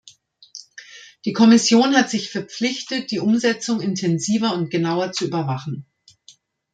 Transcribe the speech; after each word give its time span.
Die 1.25 1.31
Kommission 1.33 1.95
hat 1.95 2.09
sich 2.09 2.31
verpflichtet, 2.31 3.11
die 3.11 3.19
Umsetzung 3.19 3.81
intensiver 3.81 4.51
und 4.55 4.71
genauer 4.71 5.11
zu 5.11 5.25
überwachen. 5.27 5.85